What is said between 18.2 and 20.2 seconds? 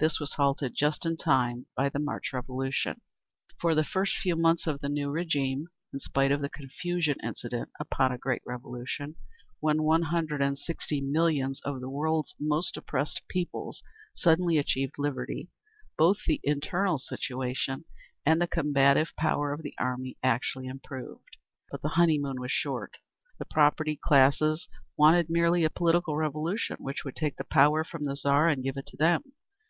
and the combative power of the army